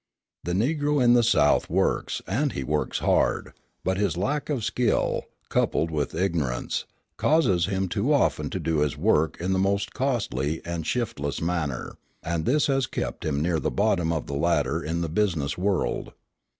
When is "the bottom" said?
13.59-14.11